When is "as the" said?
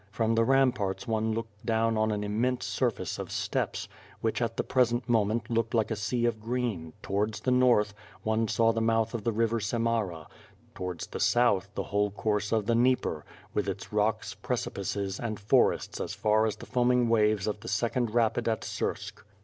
16.47-16.65